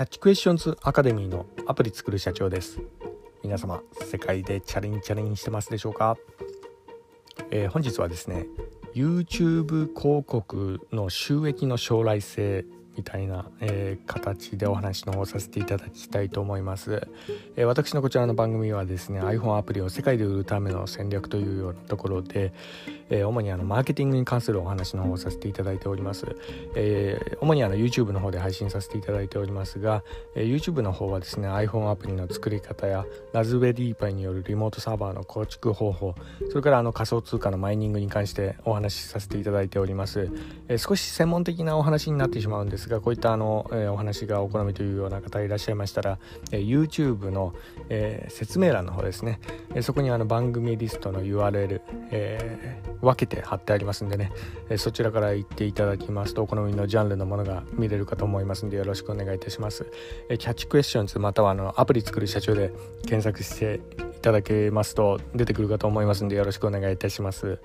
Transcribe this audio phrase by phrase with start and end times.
[0.00, 2.80] キャッチクエスチョンズアカデミーのアプリ作る社長です。
[3.42, 6.16] 皆様世界でチャレンチャレンしてますでしょうか、
[7.50, 8.46] えー、本日はですね
[8.94, 12.64] YouTube 広告の収益の将来性
[12.96, 17.06] みたいな、えー、形でお話の方させていただきたいと思います、
[17.56, 22.54] えー、私のこちらの番組はですね iPhone アプリを世界で売るための戦略というようなところで、
[23.10, 26.36] えー、主にあのマーケティングに関するお話の方をさせていただいております、
[26.74, 30.02] え主にあの YouTube の方で配信させていただいておりますが、
[30.34, 36.14] え YouTube の方はですね iPhone アプリの作り方やラズベリーパイによるリモートサーバーの構築方法
[36.48, 40.30] それからあの仮想通貨のマイニングに関してお話しさせていただいております、
[40.68, 46.18] え少し専門的なお話になってしまうんですがこういったあの、えー、お話がお好みというような方いらっしゃいましたら、
[46.52, 47.54] えー、YouTube の、
[47.88, 49.40] えー、説明欄の方ですね、
[49.74, 51.80] えそこにあの番組リストの URL、
[52.10, 54.32] え分けて貼ってありますんでね、
[54.68, 59.86] えそちらから行っていただきますとお好みのジャンルのものが見れるかと思いますんでよろしくお願いいたします、
[60.28, 63.80] えキャッチクエスチョンズまたはあのアプリ作る社長で検索して
[64.18, 67.58] いただけますと出てくるかと思いますんでよろしくお願いいたします。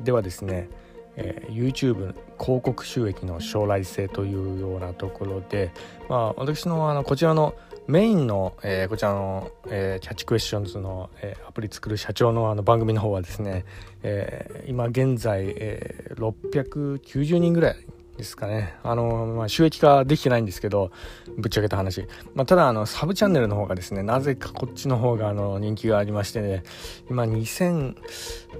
[0.00, 0.68] ではですね
[1.16, 5.72] えー、YouTube 広告収益の将来性というようなところで、
[6.08, 7.54] まあ、私のあのこちらの
[7.90, 13.64] メインの、えー、こちらの、えー、キャッチクエスチョンズの、えー、アプリ作る社長のあの番組の方はですね、
[14.04, 17.76] え今現在、え690人ぐらい
[18.20, 18.74] ですかね。
[18.82, 20.92] あの、まあ、収益化できてないんですけど、
[21.36, 22.06] ぶっちゃけた話。
[22.34, 26.62] まあ、ただ、あの、サブチャンネルの方がですね、なぜかこっちの方が、あの、人気がありましてね、
[27.10, 27.96] 今、2000、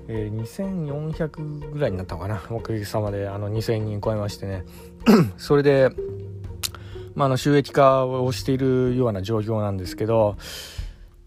[0.08, 2.42] えー、2400ぐらいになったのかな。
[2.50, 4.64] おかげさまで、あの、2000人超えましてね。
[5.36, 5.90] それで、
[7.14, 10.36] まあ、あの、収益化をしているような状況なんですけど、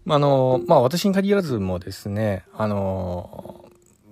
[0.04, 3.53] まあ、の、まあ、私に限らずもですね、あの、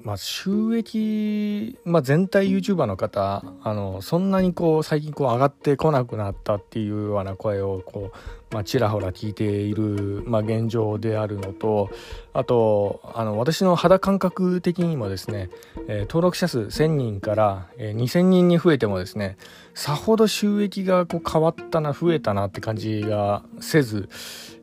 [0.05, 11.91] まあ、収益、まあ、全体 YouTuber の方あのそんなにこう最近こう上がってこなくなったっていうような声をこう、まあ、ちらほら聞いている、まあ、現状であるのと
[12.33, 15.51] あとあの私の肌感覚的にもですね、
[15.87, 19.37] えー、登録者数1000人から、えー、2000人に増えてもですね
[19.75, 24.09] さほど収益がこう変わったな増えたなって感じがせず、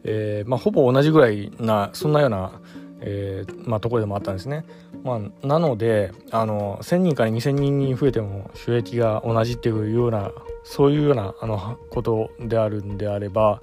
[0.03, 2.59] えーまあ、ほぼ同じぐらいなそんなような
[3.01, 4.65] えーまあ、ところでもあったんですね。
[5.03, 10.31] まあ、なのであの1,000人から2,000人に増えても収益が同じっていうような
[10.63, 13.61] そういうようなあのことであるんであれば、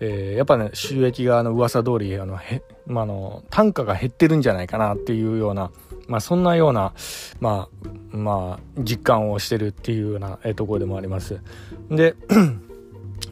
[0.00, 5.70] えー、やっぱね収益があの噂通りあのへ、まあの単価が減ってるんじゃないかなっていうような、
[6.08, 6.92] まあ、そんなような、
[7.40, 7.68] ま
[8.12, 11.40] あまあ、実感をしてるっていうようなところでもあります。
[11.90, 12.14] で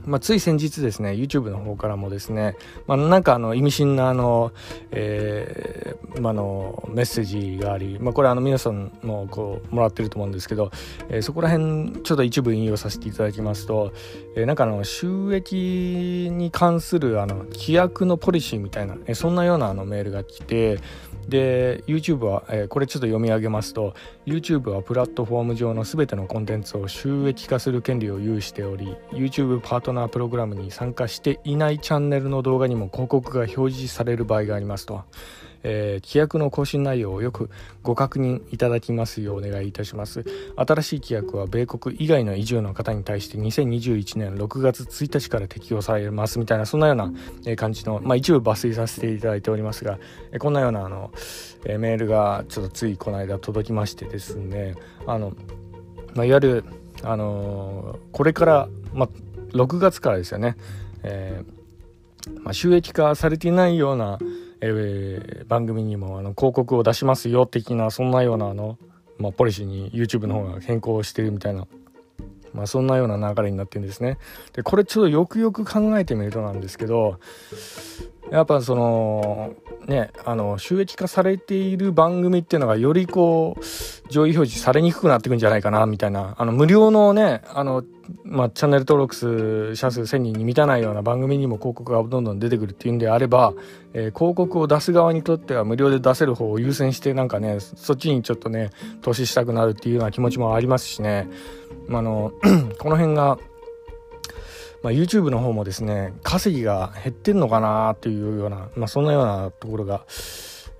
[0.06, 4.52] まあ、つい先日ですね YouTube の方からもですね、まあ、なんかあの意味深なあの、
[4.90, 10.70] えーまあのメッセージがあり、まあ、これあの皆さんもこうもらってると思うんですけど、
[11.08, 13.92] えー、そこら辺ちょっと一部引用させていただきますと、
[14.36, 20.80] えー、なんかあの収益に関するあの規約のポリシーみたいな、えー、そんなようなあのメールが来て
[21.28, 23.94] で YouTube は、えー、これちょっと読み上げますと
[24.24, 35.02] YouTube はプラットフォーム上の全てのコンテンツを収益化する権利を有しており YouTube パートナープログラムに参加していないチャンネルの動画にも広告が表示される場合がありますと。
[35.64, 37.50] えー、規約の更新内容をよく
[37.82, 40.24] ご確認いただきますようお願いいたします。
[40.56, 47.12] 新しい規約は米国以外の移住の方に対して2021年6月1日から適用されますみたいなそんなような
[47.56, 49.98] 感じの、まあ、一部抜粋させていただいておりますが
[50.38, 51.10] こんなようなあの
[51.64, 54.74] メールがちょっとついこの間届きましてですね
[55.06, 55.32] あの、
[56.14, 56.64] まあ、いわゆる
[57.02, 59.08] あのこれから、まあ、
[59.56, 60.56] 6月からですよね、
[61.02, 61.62] えー
[62.42, 64.18] まあ、収益化されていないような
[64.62, 68.78] えー、番組にもあの広告を出しますよ的なそんなようなあの、
[69.18, 71.66] まあ、ポリシーに YouTube の方が変更してるみたいな、
[72.54, 74.18] まあ、そんなような流れになってるんですね。
[74.52, 77.18] でこれちょっとよくよく考えてみるとなんですけど
[78.30, 79.54] やっぱその
[79.86, 83.62] ねあの収益化されている番組っていうのがよりこう
[84.10, 86.34] 上位表示されにくくなっていくんじゃないかなみたいな。
[86.38, 87.82] あの無料のねあの、
[88.24, 93.54] まあ、チャンネル登録数者数1000人に満たないような番組にも広告がどんどん出てくるっていうんであれば、
[93.94, 98.70] えー、広告を出す側にとっては無料で出せる方を優先してなんかねそっちにちょっとね
[99.00, 101.28] 投資したくなるっていうような気持ちもありますしね、
[101.88, 102.32] ま、あの
[102.78, 103.38] この辺が
[104.82, 110.04] まあ、YouTube の方もですね稼ぎが減ってんのかなっていうような、まあ、そんなようなところが、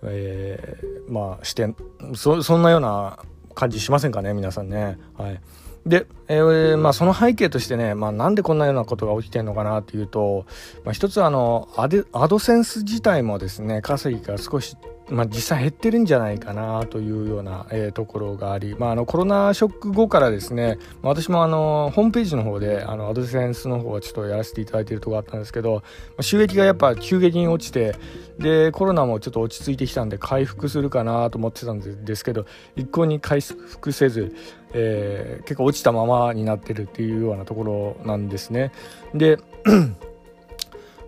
[0.02, 1.75] えー、まあして
[2.14, 3.19] そそんなような
[3.54, 4.99] 感じしませんかね皆さんね。
[5.16, 5.40] はい
[5.87, 10.46] で、えー、まあ、その背景としてね、まあ、なんでこんなようなことが起きてるのかなっていうと、
[10.84, 11.88] まあ、一つあのア
[12.28, 14.76] ドセンス自体もですね稼ぎが少し
[15.10, 25.82] まあ、実際減ってるんじゃないかなというような、えー、ところがあり、まあ、あのコロナショック後からですね私もあのホームページの方であのアドセンスの方はちょっとやらせていただいているところがあったんですけど
[26.16, 27.94] ま収益がやっぱ急激に落ちて
[28.38, 32.46] でコロナもちょっと落ち着いてきたんで回復するかなと思ってたんですけど
[32.76, 34.34] 一向に回復せず、
[34.72, 38.72] えー、結構落ちたままになってるっていうようなところなんですね。
[39.14, 39.38] で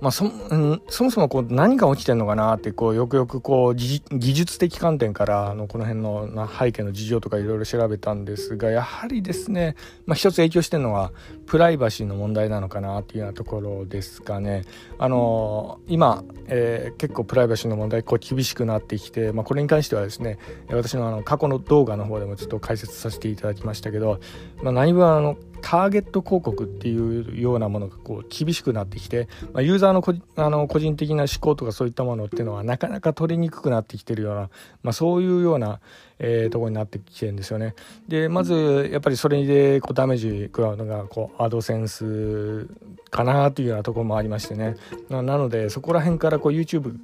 [0.05, 0.31] まあ、そ
[0.91, 11.11] そもそもこう何が起きてるのかなってこうよくよくこう技術的観点からあのこの辺の背景の事情とかいろいろ調べたんですがやはりですね、まあ、一つ影響してるのは
[11.47, 14.65] プライバシーの問題なのかなっていうようなところですかね。
[14.99, 20.37] あの今、えー、結構プライバシーの問題こう厳しくなってきて、まあ、これに関してはですね
[20.69, 24.21] 私のあの過去の動画の方でもちょっと解説させていただきましたけど、
[24.63, 34.51] まあ、何分あのターゲット広告っていうようなものがこう厳しくなってきて、まあ、ユーザーのこあの個人的な思考とかそういったものっていうのはなかなか取りにくくなってきてるような、
[34.83, 35.81] まあ、そういうような、
[36.19, 37.75] えー、ところになってきてるんですよね。
[38.09, 42.69] でまずやっぱりそれでこうダメージ食らうのがこうアドセンス
[43.15, 44.75] かなというようなところもありましてね。
[45.09, 46.97] なのでそこら辺からこう YouTube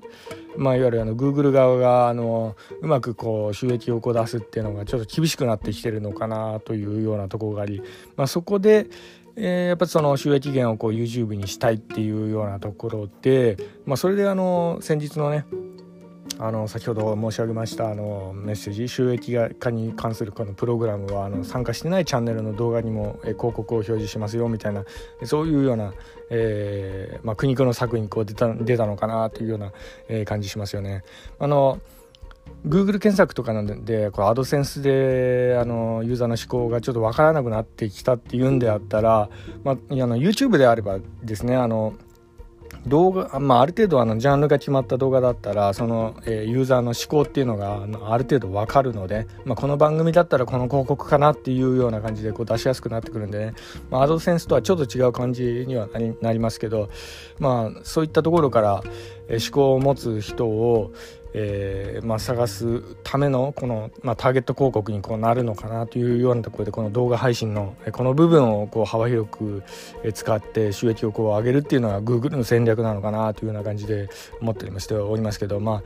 [0.56, 7.80] まあ、いわゆるあの Google 側があのうまくこう収益をこう出すっていうのがちょっと厳しくなってきてるのかなというようなところがあり、
[8.16, 8.88] まあ、そこで、
[9.36, 13.56] えー、やっぱその収益源をこう YouTube にしたいっていうようなところで、
[13.86, 15.44] まあ、それであの先日のね
[16.42, 24.84] あの先ほど申し上げましたあのメッセージ収益化に関するこのプログラムはあの参加してないチャンネルの動画にも広告を表示しますよみたいな
[25.24, 25.92] そういうような、
[26.30, 29.72] えーまあ、苦肉の策にこう出た出たのかなというような、
[30.08, 31.04] えー、感じしますよね。
[31.38, 31.78] あの
[32.66, 39.28] Google 検索とかなんでこれアドセンスであのユーザーの思考がちょっと分からなくなってきたっていうんであったら、
[39.62, 41.94] まあ、あの YouTube であればですねあの
[42.86, 53.54] 動画、まあ、ある程度あのジャンルが決まった動画だったらその、え、ユーザーの思考っていうのがある程度わかるので、まあ、この番組だったらこの広告かなっていうような感じでこう出しやすくなってくるんでね、
[53.90, 56.88] まあ、アドセンスとはちょっと違う感じにはなりなりますけど、
[57.38, 58.82] まあ、そういったところから、
[59.30, 60.92] 思考を持つ人を、
[61.32, 69.62] えーまあ、探すためのこの、まあ、ターゲット広告にこうなるのかなというようなところでこの動画配信のこの部分をこう幅広く
[70.12, 74.08] 使って収益をこう上げるっていうのが Google の戦略なのかなというような感じで
[74.40, 75.82] 思っておりましておりますけどまあ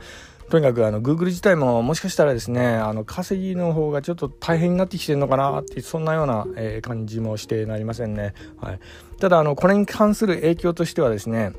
[0.49, 8.33] とにかくあの Google 自体ももしかしたらですねあの稼ぎの方がちょっと大変になってきてるのかなってそんなような、えー、感じもしてなりませんね。
[8.57, 8.79] はい、
[9.19, 11.53] ただあのこれに関する影響としてはですね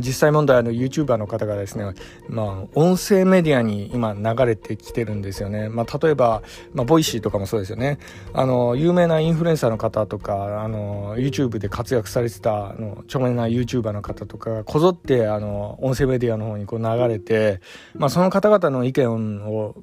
[0.00, 1.84] 実際問題あの YouTuber の方がですね、
[2.28, 5.68] まあ、音声メディアに今流れてきてるんですよね。
[5.68, 6.42] まあ、例えば、
[6.74, 7.98] まあ、 Voicy とかもそうですよね。
[8.34, 17.60] あの、有名なインフルエンサーの方とか、あの、YouTube で活躍されてた、あの、著名な YouTuber の方とかがこぞって、あの、音声メディアの方にこう流れて、
[17.94, 19.76] まあ、その方々の意見を、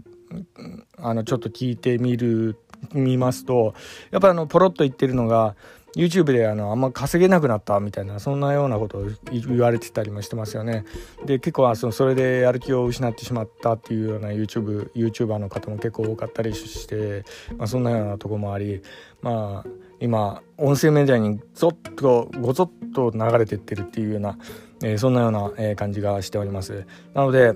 [0.97, 2.57] あの、ちょっと聞いてみる、
[2.93, 3.73] 見ますと、
[4.11, 5.55] やっぱりあの、ポロッと言ってるのが、
[5.95, 10.85] YouTube であのあんま稼げなくなったみたいなそんなようなことを言われてたりもしてますよね。
[11.25, 17.23] で結構そのそれでやる気を失ってしまったっていうような YouTube YouTuber の方も結構多かったりして、
[17.57, 18.81] まあ、そんなようなとこもあり
[19.21, 19.69] まあ
[19.99, 24.37] 今音声メディアにゾッとごぞっと流れてってるっていうような、
[24.83, 26.85] えー、そんなような、えー、感じがしております。
[27.13, 27.53] なので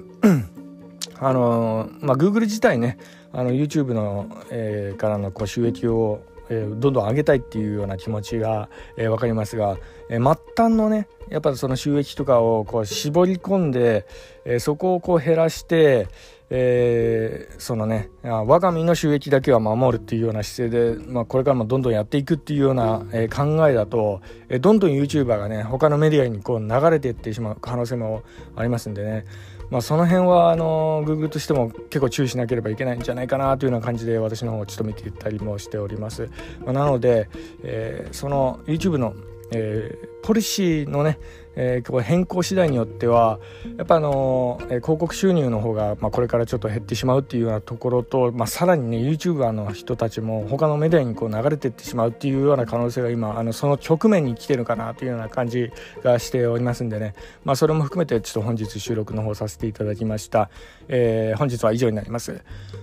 [1.20, 2.98] あのー、まあ Google 自体ね
[3.34, 9.78] あの YouTube の、えー、からのこう収益をえー、どんどん上げたいっていうような気持ちが、えー、分かりますが、
[10.10, 14.06] えー、末端のねやっぱその収益とかをこう絞り込んで、
[14.44, 16.10] え、そこをこう減らして、
[16.50, 28.24] えー、そのね我が身の収益だけは守るっていうような姿勢で、まあ、これからもどんどんやっていくっていうような、え、考えだと、え、どんどん YouTuber がね他のメディアにこう流れていってしまう可能性も
[28.58, 29.26] ありますんでね。
[29.72, 36.30] まあ、その辺はあの Google としても結構注意しなければいけないんじゃないかなというような感じで私の方をちょっと見ていったりもしております。
[36.66, 37.30] まあ、なので、
[37.64, 39.16] えー、その YouTube の、
[39.52, 41.18] えー、ポリシーのね
[41.56, 43.40] えー、変更次第によっては
[43.78, 55.72] やっぱあの、ー、広告収入の方が、まあ、これからちょっと減ってしまうっていうようなところと、まあ、さらにね YouTuber の人たちも他のメディアにこう流れていってしまうっていうような可能性が今あのその局面に来てるかなというような感じ
[56.04, 60.50] がしておりますんでね、まあ、それも含めてちょっと本日収録の方させていただきました、
[60.88, 62.42] えー、本日は以上になります。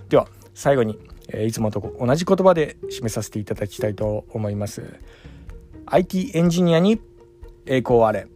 [0.09, 0.99] では最後に、
[1.29, 4.99] え、いつもと同じ言葉で締めさせていただきたいと思います。
[5.85, 6.99] IT エンジニアに
[7.65, 8.27] 栄光あれ。